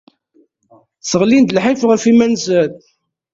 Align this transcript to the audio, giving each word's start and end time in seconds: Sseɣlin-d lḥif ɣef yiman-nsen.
Sseɣlin-d 1.01 1.53
lḥif 1.57 1.81
ɣef 1.85 2.03
yiman-nsen. 2.05 2.71